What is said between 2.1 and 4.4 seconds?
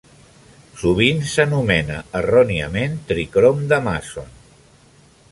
erròniament tri-crom de Masson.